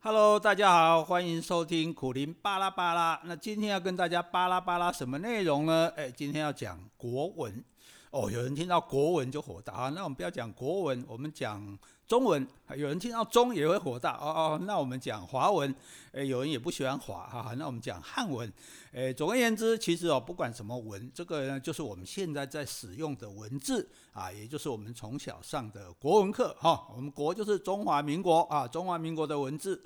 [0.00, 3.20] Hello，大家好，欢迎收听苦林巴拉巴拉。
[3.24, 5.90] 那今天要跟大家巴拉巴拉什么内容呢？
[5.96, 7.64] 哎，今天要讲国文。
[8.10, 12.46] 哦，有人听到国文就火大啊，那我们不要讲国文，我们讲中文。
[12.76, 15.74] 有人听到中也会火大哦哦，那我们讲华文。
[16.12, 18.50] 诶，有人也不喜欢华哈，那我们讲汉文。
[18.92, 26.86] 诶，总而言之，其实哦，不管什么文，这个呢就是我们现在在使用的文字啊，也就是我们从小上的国文课哈。
[26.94, 29.84] 我们国就是中华民国啊，中华民国的文字。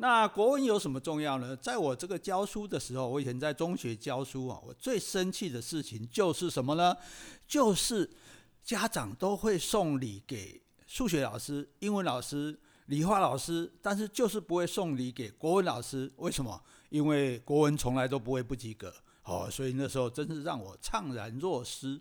[0.00, 1.54] 那国文有什么重要呢？
[1.56, 6.96] 在我这个教书的时候，我以前在中学教书啊，我最生气的事情就是什么呢？
[7.46, 8.08] 就是
[8.64, 16.10] 家长都会送礼给数学老师、英文老师、理化老师，但是就是不会送礼给国文老师。
[16.16, 16.58] 为什么？
[16.88, 18.90] 因为国文从来都不会不及格。
[19.24, 22.00] 哦，所以那时候真是让我怅然若失。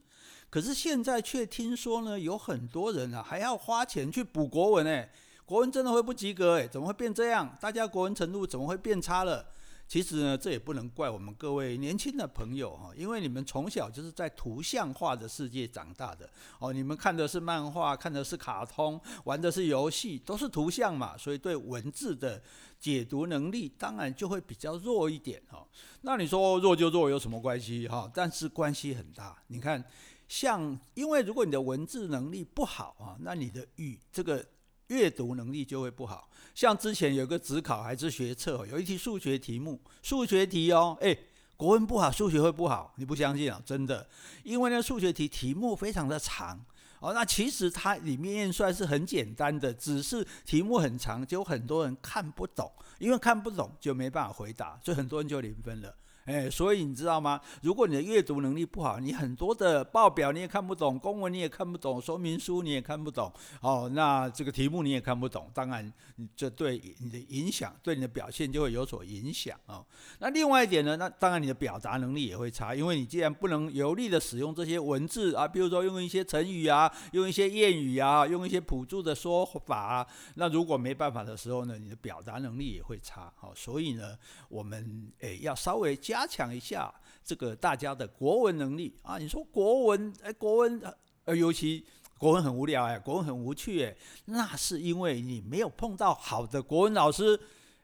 [0.49, 5.11] 可是现在却听说呢，有很多人啊，还要花钱去补国文诶。
[5.49, 6.67] 国文真的会不及格诶？
[6.67, 7.57] 怎么会变这样？
[7.59, 9.43] 大家国文程度怎么会变差了？
[9.87, 22.39] 其实呢，这也不能怪我们各位年轻的朋友哈，因为你们从小就是在图像化的世界长大的哦，你们看的是漫画，看的是卡通，玩的是游戏，都是图像嘛，所以对文字的
[22.79, 25.65] 解读能力当然就会比较弱一点哈。
[26.01, 28.07] 那你说弱就弱有什么关系哈？
[28.13, 29.35] 但是关系很大。
[29.47, 29.83] 你看，
[30.27, 34.45] 像因为如果你的文字能力不好啊，那你的语这个。
[34.89, 41.17] 阅读能力就会不好，像之前有个职考还是学测，有一题数学题目，数学题哦，诶，
[41.55, 42.93] 国文不好，数学会不好？
[42.97, 43.61] 你不相信啊？
[43.65, 44.07] 真的，
[44.43, 46.59] 因为呢，数学题题目非常的长
[46.99, 55.95] 哦，那其实它里面验算是很简单的，只是题目很长，就很多人看不懂，因为看不懂就没办法回答，所以很多人就零分了。
[56.29, 57.41] 哎，所以你知道吗？
[57.63, 65.91] 如果你的阅读能力不好，你很多的报表你也看不懂，公文你也看不懂，说明书你也看不懂，哦，那这个题目你也看不懂，当然，
[66.35, 69.83] 这对你的影响，对你的表现就会有所影响哦。
[70.19, 83.33] 那另外一点呢，那当然你的表达能力也会差，因为你既然不能流利的使用这些文字啊，比如说用一些成语啊，用一些谚语啊，用一些辅助的说法啊，那如果没办法的时候呢，你的表达能力也会差。
[83.41, 84.15] 哦，所以呢，
[84.47, 86.18] 我们诶要稍微加。
[86.19, 86.93] 加强一下
[87.23, 89.17] 这个大家的国文能力啊！
[89.17, 90.81] 你说国文，哎，国文，
[91.23, 91.85] 呃，尤其
[92.17, 97.39] 国文很无聊哎，国文很无趣哎，那是因为你没有碰到好的国文老师。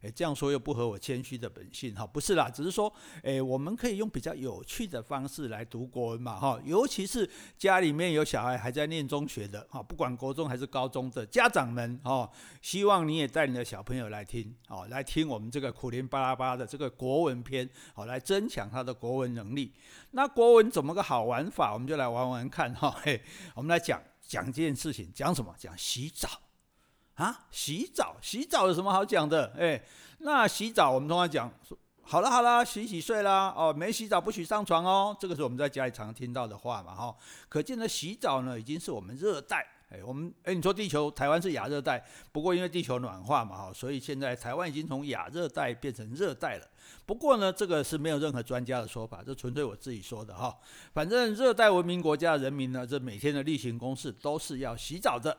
[0.06, 2.94] 诶，这样说又不合我谦虚的本性哈，不是啦，只是说，
[3.24, 7.28] 诶，我们可以用比较有趣的方式来读国文嘛哈，尤其是
[7.58, 12.30] 家里面有小孩还在念中学的哈，不管国中还是高中的家长们哈，
[12.62, 19.74] 希望你也带你的小朋友来听，哦，来听我们这个苦练巴拉巴的这个国文篇，好，来增强他的国文能力。
[20.12, 21.74] 那国文怎么个好玩法？
[21.74, 23.20] 我们就来玩玩看哈，嘿，
[23.56, 25.56] 我们来讲讲这件事情，讲什么？
[25.58, 26.45] 讲洗澡。
[27.16, 29.54] 啊，洗澡，洗澡有什么好讲的？
[29.58, 29.82] 哎，
[30.20, 37.16] 那洗澡我们通常讲说，好了好了，洗洗睡啦，哦，没洗澡不许上床哦，这个是我们在家里常听到的话嘛，哈、
[37.48, 42.04] 可见呢洗澡呢，已经是我们热带，哎，我们哎，你说地球台湾是亚热带，
[42.34, 46.68] 不过因为地球暖化嘛，哈，所以现在台湾已经从亚热带变成热带了。
[47.06, 50.54] 不过呢，这个是没有任何专家的说法，这纯粹我自己说的哈、
[50.94, 55.38] 反正热带文明国家的人民呢，这每天的例行公事都是要洗澡的。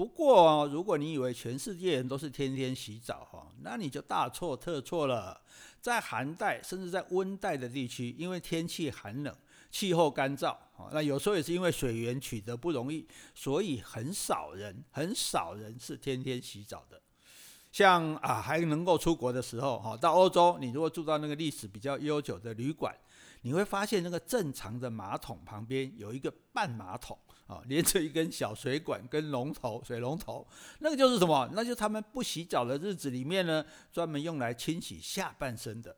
[0.00, 5.38] 不过，如果你以为全世界人都是天天洗澡哈，那你就大错特错了。
[5.78, 9.36] 在寒带甚至在温带的地区，因为天气寒冷、
[9.70, 10.56] 气候干燥，
[10.90, 16.98] 那有时候也是因为水源取得不容易，所以很少人、很少人是天天洗澡的。
[17.70, 22.96] 像啊，还能够出国的时候哈，到欧洲，你如果住到那个历史比较悠久的旅馆，
[23.42, 27.18] 你会发现那个正常的马桶旁边有一个半马桶。
[27.46, 30.46] 啊，连着一根小水管跟龙头，水龙头，
[30.78, 31.50] 那个就是什么？
[31.52, 35.96] 那就是他们不洗澡的日子里面呢，专门用来清洗下半身的。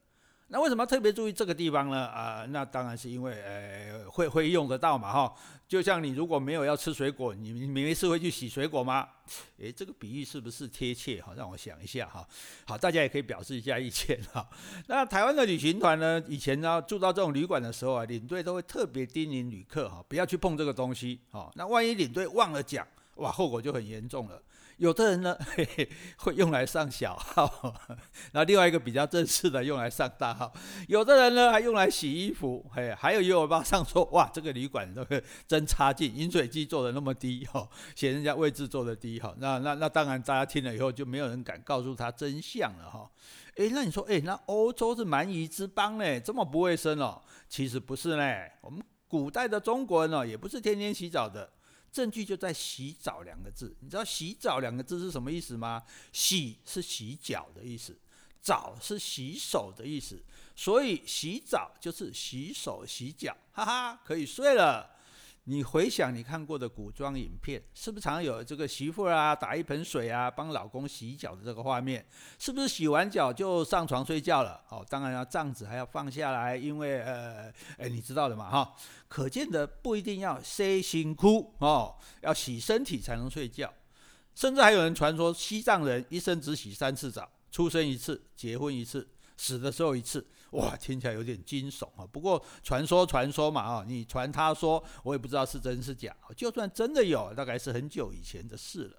[0.53, 2.05] 那为什么要特别注意这个地方呢？
[2.09, 5.35] 啊、那当然是因为呃会会用得到嘛哈。
[5.67, 9.09] 就像你如果没有要吃水果，你你没事会去洗水果吗？
[9.57, 11.33] 诶，这个比喻是不是贴切哈？
[11.35, 12.29] 让我想一下哈。
[12.67, 14.47] 好，大家也可以表示一下意见哈。
[14.89, 21.51] 那台湾的旅行团呢，以前呢住到这种旅馆的时候啊，领队都会特别叮咛旅客哈，不要去碰这个东西哈。
[21.55, 24.43] 那万一领队忘了讲，哇，后果就很严重了。
[24.83, 25.89] 有的人呢， 嘿嘿，
[26.19, 27.73] 会用来上小号，
[28.35, 30.53] 那另外一个比较正式的用来上大号。
[30.89, 39.33] 有的人呢，还用来洗衣服，嘿，还有也有网上说，哇，这个旅馆那个 真差劲，饮水机做的那么低哈，嫌人家位置做的低哈。
[39.39, 43.09] 那那那当然，大家听了以后就没有人敢告诉他真相了哈。
[43.59, 47.23] 诶，那你说，诶，那欧洲是蛮夷之邦呢，这么不卫生哦？
[47.49, 51.49] 其实不是呢，我们古代的中国人哦，也不是天天洗澡的。
[51.93, 53.77] 证据就在“洗澡”两个字。
[53.81, 57.97] 你知道“洗澡”两个字是什么意思吗？“洗”是洗脚的意思
[58.41, 60.21] ，“澡”是洗手的意思，
[60.57, 64.92] 所以洗澡就是洗手洗脚，哈哈，可以睡了。
[65.45, 72.07] 你回想你看过的古装影片，是不是常有这个媳妇啊打一盆水啊帮老公洗脚的这个画面？
[72.39, 74.63] 是不是洗完脚就上床睡觉了？
[74.69, 78.73] 哦，当然了，帐子还要放下来，因为呃，哎，你知道的嘛哈。
[79.09, 81.27] 可见的不一定要洗身躯
[81.59, 83.73] 哦，要洗身体才能睡觉。
[84.37, 90.25] 甚至还有人传说，西藏人一生只洗三次澡：出生一次，结婚一次，死的时候一次。
[90.53, 92.07] 哇，听起来有点惊悚啊！
[92.11, 96.15] 不过传说传说嘛啊，你传他说，我也不知道是真是假。
[96.37, 98.97] 就算真的有，大概是很久以前的事了。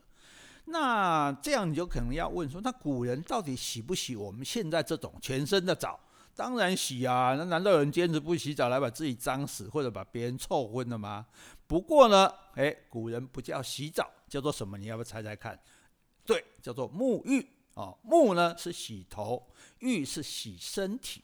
[0.65, 5.99] 那这样你就可能要问说，那古人到底洗不洗我们现在这种全身的澡？
[6.35, 7.35] 当然洗啊！
[7.37, 11.27] 那难道有人坚持不洗澡来把自己脏死，或者把别人臭昏了吗？
[11.67, 14.75] 不过呢，诶，古人不叫洗澡，叫做什么？
[14.77, 15.59] 你要不要猜猜看？
[16.25, 17.95] 对，叫做沐浴哦。
[18.03, 19.47] 沐呢是洗头，
[19.77, 21.21] 浴是洗身体。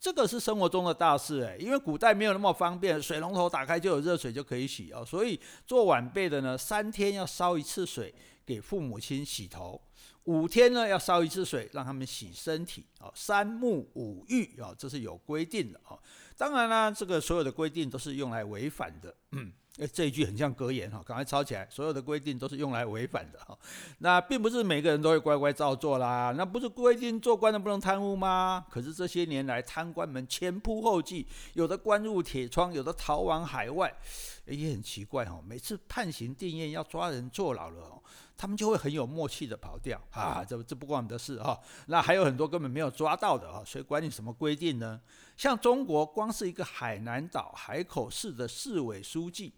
[0.00, 8.14] 这个是生活中的大事诶，因为古代没有那么方便，水龙头打开就有热水就可以洗哦，所以做晚辈的呢，三天要烧一次水
[8.46, 9.80] 给父母亲洗头，
[10.24, 15.98] 五天呢要烧一次水让他们洗身体哦，三沐五浴哦，这是有规定的哦。
[16.36, 19.12] 当然啦，这个所有的规定都是用来违反的。
[19.32, 21.66] 嗯诶，这一句很像格言哈，赶快抄起来。
[21.70, 23.56] 所有的规定都是用来违反的哈。
[23.98, 26.34] 那并不是每个人都会乖乖照做啦。
[26.36, 28.66] 那不是规定做官的不能贪污吗？
[28.68, 33.94] 可是这些年来，贪官们前仆后继，有的关入铁窗，有的逃往海外。
[34.46, 35.40] 也很奇怪哈。
[35.46, 38.02] 每次判刑定谳要抓人坐牢了哦，
[38.36, 40.42] 他们就会很有默契的跑掉啊。
[40.42, 41.56] 这这不关我们的事哈。
[41.86, 45.00] 那还有很多根本没有抓到的啊，所以管你什么规定呢？
[45.36, 49.52] 像中国，光是一个海南岛海口市的市委书记。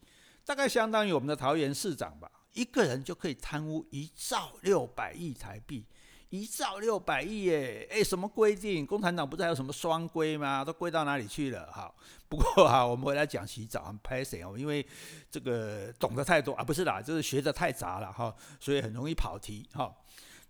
[0.44, 5.86] 大概相当于我们的桃园市长吧，一个人就可以贪污一兆六百亿台币，
[6.30, 7.88] 一兆六百亿耶！
[7.90, 8.84] 哎，什么规定？
[8.84, 10.64] 共产党不是还有什么双规吗？
[10.64, 11.70] 都归到哪里去了？
[11.70, 11.92] 哈，
[12.28, 14.84] 不过哈，我们回来讲洗澡，很拍谢哦，因为
[15.30, 19.94] 这个懂得太多啊，不是啦，就是学的太杂了哈，所以很容易跑题哈。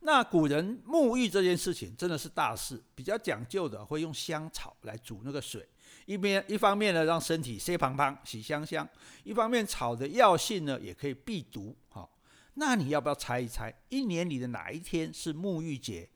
[0.03, 5.69] 那古人沐浴这件事情真的是大事，比较讲究的会用香草来煮那个水。
[6.07, 8.85] 一边一方面呢，让身体湿胖胖、洗香香；
[9.23, 11.77] 一方面草的药性呢，也可以避毒。
[11.89, 12.19] 好、
[12.55, 16.09] 那你要不要猜一猜，一年里的哪一天是沐浴节？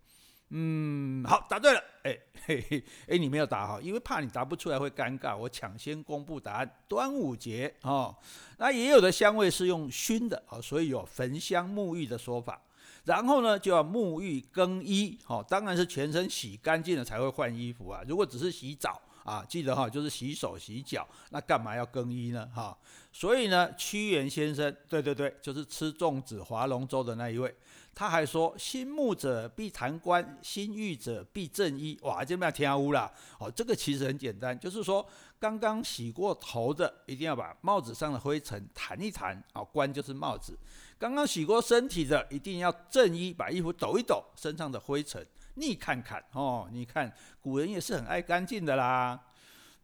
[0.50, 1.81] 嗯，好，答对了。
[2.02, 7.72] 哎嘿嘿，哎，你没有答好，因为怕你答不出来会尴尬，我抢先公布答案：端午节。
[7.82, 8.14] 哦，
[8.58, 12.60] 那也有的香味是用熏的，哦，所以有焚香沐浴的说法。
[13.04, 15.19] 然后呢，就要沐浴更衣。
[15.26, 18.02] 哦，当然是全身洗干净了才会换衣服啊。
[18.06, 19.00] 如果只是洗澡。
[19.25, 22.49] 啊，记得哈，就是洗手洗脚，那干嘛要更衣呢？
[22.55, 22.76] 哈，
[23.11, 27.53] 所以呢，屈原先生，对对对，就是吃粽子划龙舟的那一位，
[27.94, 31.99] 他还说：新沐者必弹冠，新浴者必正衣。
[32.03, 33.11] 哇，这边要添污了。
[33.38, 35.05] 哦，这个其实很简单，就是说
[35.38, 39.43] 刚刚洗过头的，一定要把帽子上的灰尘弹一弹。
[39.55, 40.59] 啊，冠就是帽子。
[40.99, 45.26] 刚刚洗过身体的，一定要正衣，把衣服抖一抖，身上的灰尘。
[45.54, 49.20] 你看看哦，你看古人也是很爱干净的啦。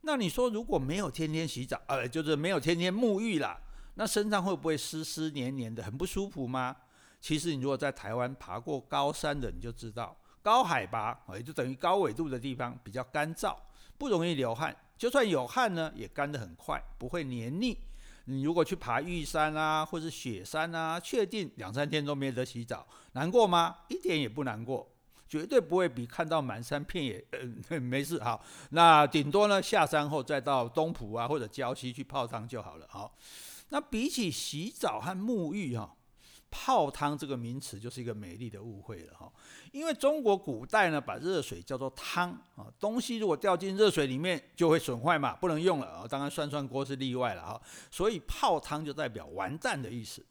[0.02, 3.60] 那你说如果没有天天洗澡，呃，就是没有天天沐浴啦，
[3.94, 6.74] 那身上会不会湿湿黏黏的，很不舒服吗？
[7.20, 13.54] 其实你如果在台湾爬过高山的，你就知道，高海拔也就等于高纬度的地方比较干燥，
[13.98, 14.74] 不容易流汗。
[14.96, 17.76] 就算有汗呢，也干得很快，不会黏腻。
[18.24, 23.76] 你如果去爬玉山啊，或是雪山啊，确定两三天都没得洗澡，难过吗？
[23.88, 24.90] 一点也不难过。
[25.30, 27.24] 绝对不会比看到满山遍野，
[27.70, 28.44] 呃，没事好。
[28.70, 32.86] 那顶多呢，下山后再到东埔啊或者礁溪去泡汤就好了。
[32.90, 33.16] 好，
[33.68, 35.94] 那比起洗澡和沐浴哈，
[36.50, 39.32] 泡汤这个名词就是一个美丽的误会了哈。
[39.70, 46.06] 因为中国古代呢，把热水叫做汤啊，东西如果掉进热水里面就会损坏嘛，不能用了啊。
[46.10, 47.62] 当然涮涮锅是例外了哈。
[47.88, 50.26] 所以泡汤就代表完蛋的意思。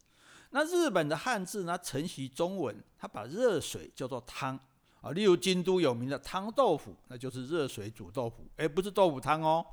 [0.50, 4.60] 那日本的汉字呢，承袭中文，它把热水叫做汤。
[5.01, 9.65] 啊，例如京都有名的汤豆腐，那就是热水煮豆腐，诶，不是豆腐汤哦。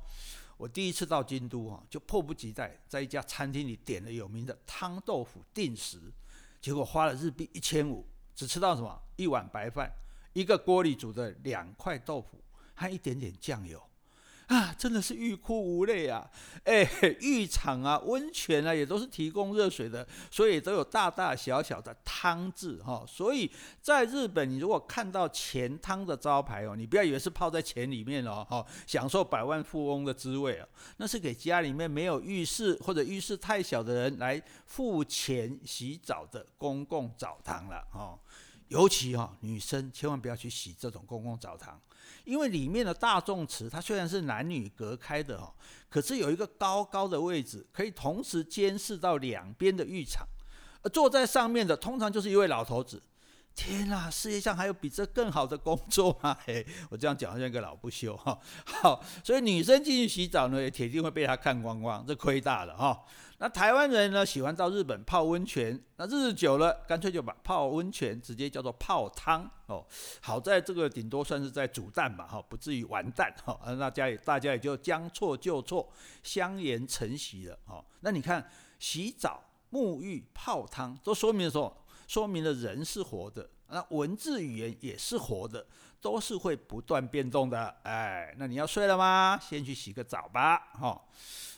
[0.57, 5.99] 我第一次到京都啊，就迫不及待在一家餐厅里点了有名的汤豆腐定食，
[6.59, 9.91] 结果花了日币一千五，只吃到什么一碗白饭，
[10.33, 12.43] 一个锅里煮的两块豆腐
[12.73, 13.81] 和一点点酱油。
[14.47, 16.25] 啊，真的是欲哭无泪啊！
[16.63, 16.89] 哎，
[17.19, 23.03] 浴场啊、温泉啊，也都是提供热水的，所以都有大大小小的汤字哈。
[23.05, 23.51] 所以
[23.81, 38.17] 在日本，你如果看到钱汤的招牌哦，你不要以为是泡在钱里面哦，哈，享受百万富翁的滋味哦，那是给家里面没有浴室或者浴室太小的人来付钱洗澡的公共澡堂了哦。
[38.67, 41.79] 尤其哈，女生千万不要去洗这种公共澡堂。
[42.23, 45.53] 因为里面的大众池，它虽然是男女隔开的哦，
[45.89, 50.27] 可是有一个高高的位置，可以同时监视到两边的浴场。
[50.83, 53.01] 而坐在上面的，通常就是一位老头子。
[53.57, 56.37] 天啊，世界上还有比这更好的工作吗？
[56.45, 58.39] 嘿，我这样讲好像一个老不休哈。
[58.63, 63.03] 好，所以女生进去洗澡呢，也铁定会被他看光光，这亏大了哈。
[63.39, 69.83] 那台湾人呢，喜欢到日本泡温泉，那日子久了，干脆就把泡温泉直接叫做泡汤哦。
[70.21, 73.59] 好在这个顶多算是在煮蛋吧，哈，不至于完蛋哈。
[73.75, 77.83] 那家也大家也就将错就错，相言成习了哈。
[78.01, 78.47] 那你看，
[78.77, 81.75] 洗澡、沐浴、泡汤，都说明了什么？
[82.07, 85.67] 说明了人是活的，那文字语言也是活的，
[85.99, 87.67] 都是会不断变动的。
[87.83, 89.37] 哎，那你要睡了吗？
[89.41, 90.99] 先去洗个澡吧，哈。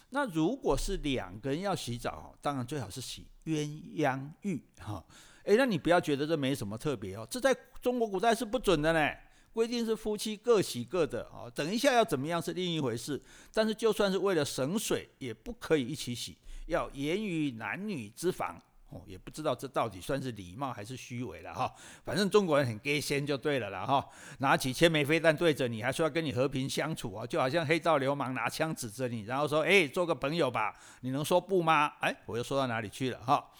[0.10, 3.64] 那如果是两个人要洗澡，当然最好是洗鸳
[3.96, 5.06] 鸯浴哈。
[5.44, 9.12] 哎，那你不要觉得这没什么特别哦，这在中国古代是不准的呢，
[9.54, 11.52] 规定是夫妻各洗各的哦。
[11.54, 13.22] 等一下要怎么样是另一回事，
[13.54, 18.60] 但是就算是为了省水，也不可以一起洗，要严于男女之防。
[18.90, 21.72] 哦，也不知道这到底算是礼貌还是虚伪了哈。
[22.04, 24.08] 反正中国人很给先就对了啦哈。
[24.40, 31.94] 拿起千枚飞弹对着你，还说要跟你和平相处啊，就好像黑道流氓拿枪指着你，然后说：“哎，做个朋友吧。”你能说不吗？
[32.00, 33.52] 哎，我又说到哪里去了哈？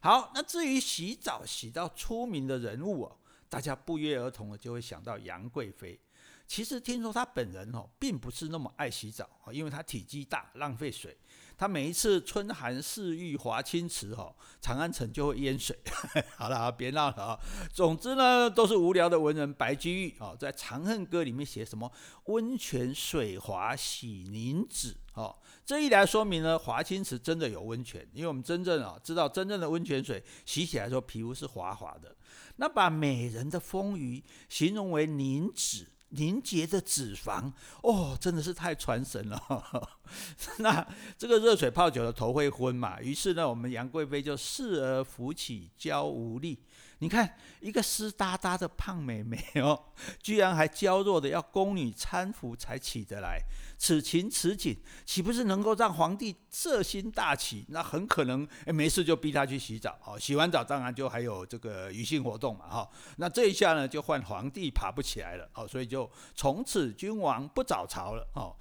[0.00, 3.16] 好，那至于洗澡洗到出名的人物哦，
[3.48, 5.98] 大家不约而同的就会想到杨贵妃。
[6.46, 11.16] 其实听说她本人哦，并不是那么爱洗澡，因为她体积大，浪费水。
[11.58, 15.78] 他每一次春寒赐浴华清池，哈，长安城就会淹水。
[16.36, 17.40] 好了，别闹了啊！
[17.72, 21.90] 总之呢，都是无聊的文人白居易哦，在《长恨歌》里面写什么
[22.26, 25.34] 温泉水滑洗凝脂，哦，
[25.64, 32.14] 这一来说明呢，华清池真的有温泉，因为我们真正啊知道，真正的温泉水洗起来说皮肤是滑滑的。
[32.56, 35.86] 那把美人的丰腴形容为凝脂。
[36.10, 39.98] 凝结的脂肪哦，真的是太传神了。
[40.58, 40.86] 那
[41.18, 43.00] 这个热水泡久了头会昏嘛？
[43.00, 46.58] 于是呢，我们杨贵妃就侍儿扶起娇无力。
[46.98, 53.38] 你看一个湿哒哒的胖妹妹哦，居然还娇弱的要宫女搀扶才起得来。
[53.78, 54.74] 此情此景，
[55.04, 57.66] 岂不是能够让皇帝色心大起？
[57.68, 60.18] 那很可能诶，没事就逼他去洗澡哦。
[60.18, 62.88] 洗完澡当然就还有这个余兴活动嘛哈。
[63.18, 68.56] 那这一下呢，就换皇帝爬不起来了哦，所以就从此君王不早朝了哦。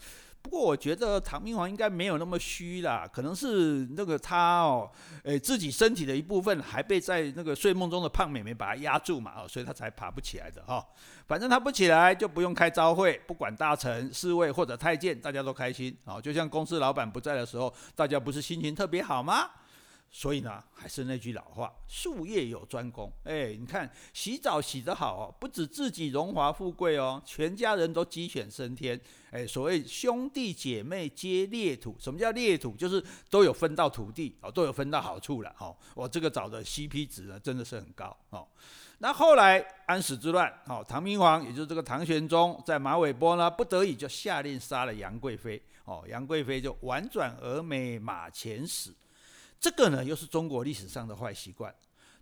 [0.46, 4.88] 不过我觉得唐明皇应该没有那么虚啦，可能是那个他哦，
[5.24, 10.86] 诶，自己身体的一部分还被在那个睡梦中的胖妹妹把他压住嘛，哦，所以他才爬不起来的哈。
[11.28, 16.22] 反正他不起来就不用开朝会，不管大臣、侍卫或者太监，大家都开心哦。
[16.22, 19.50] 就像公司老板不在的时候，大家不是心情特别好吗？
[20.18, 23.12] 所以呢，还是那句老话，术业有专攻。
[23.26, 28.98] 哎，你看洗澡洗得好哦，不止自己荣华富贵哦，全家人都鸡犬升天。
[29.32, 32.78] 哎，所谓兄弟姐妹皆裂土，什么叫裂土？
[32.78, 35.76] 就是都有分到土地哦，都有分到好处了哦。
[35.94, 38.48] 我这个找的 CP 值呢，真的是很高哦。
[39.00, 45.62] 那后来安史之乱，哦，唐明皇也就是这个唐玄宗，在马嵬坡呢，不得已就下令杀了杨贵妃。
[45.84, 48.96] 哦，杨贵妃就婉转而美，马前死。
[49.66, 51.74] 这个呢，又是中国历史上的坏习惯。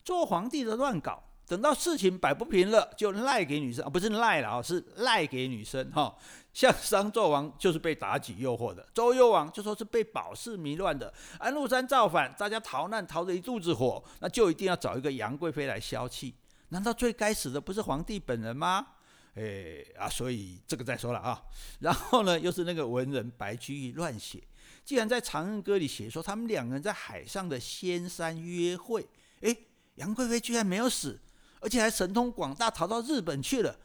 [0.02, 6.16] 做皇帝的乱搞，等到事情摆不平了，就赖给女生啊，不是赖了啊，是赖给女生哈、哦。
[6.54, 16.34] 像商纣王就是被妲己诱惑的，周幽王就说是被鲍氏迷乱的，安禄山造反，大家逃难逃得一肚子火，那就一定要找一个杨贵妃来消气。
[16.70, 18.88] 难道最该死的不是皇帝本人吗？
[19.36, 21.44] 哎啊，所以这个再说了啊。
[21.82, 24.42] 然后呢，又是那个文人白居易乱写。
[24.84, 29.08] 既然在《长恨歌》里写说他们两个人在海上的仙山约会，
[29.42, 31.20] 诶，杨贵妃居然没有死，
[31.60, 33.78] 而且还神通广大逃到日本去了，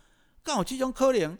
[0.42, 1.36] 刚好这种可怜，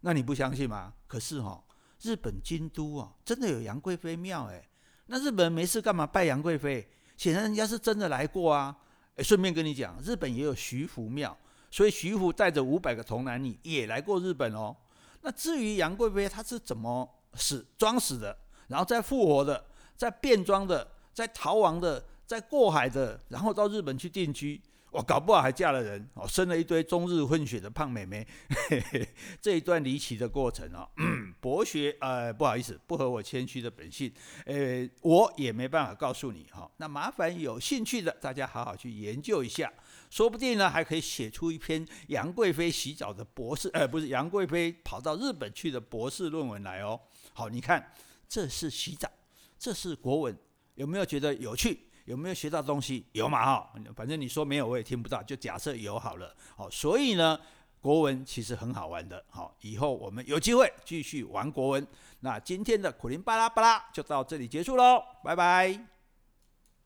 [0.00, 0.94] 那你不相信吗？
[1.06, 1.64] 可是哈、哦，
[2.02, 4.68] 日本京都啊，真的有杨贵妃庙诶，
[5.06, 6.88] 那日本人没事干嘛拜杨贵妃？
[7.16, 8.76] 显然人家是真的来过啊。
[9.16, 11.36] 诶，顺便跟你讲，日本也有徐福庙，
[11.70, 14.74] 所以徐福带着五百个童男女也来过日本哦。
[15.20, 18.36] 那至于杨贵妃她是怎么死装死的？
[18.68, 19.64] 然后再复活的，
[19.96, 24.60] 再变装的，再逃亡的，再过海的，然后到日本去定居。
[24.90, 28.26] 我搞不好还嫁了人哦，生了一堆中日混血的胖妹妹。
[28.68, 29.08] 嘿嘿，
[29.40, 30.86] 这一段离奇的过程哦，
[31.40, 34.12] 博学呃，不好意思，不合我谦虚的本性，
[34.44, 36.70] 呃，我也没办法告诉你哈。
[36.76, 39.72] 那麻烦有兴趣的大家好好去研究一下，
[40.10, 47.00] 说不定呢还可以写出一篇杨贵妃洗澡的博士，呃，不是杨贵妃跑到日本去的博士论文来哦。
[47.32, 47.90] 好，你看，
[48.32, 49.06] 这是洗澡，
[49.58, 50.34] 这是国文，
[50.76, 51.78] 有没有觉得有趣？
[52.06, 53.04] 有没有学到东西？
[53.12, 56.34] 有嘛哈，反正你说没有我也听不到，就假设有好了。
[56.56, 57.38] 好，所以呢，
[57.78, 59.22] 国文其实很好玩的。
[59.28, 61.86] 好，以后我们有机会继续玩国文。
[62.20, 65.91] 那今天的苦林巴拉巴拉就到这里结束喽，拜拜。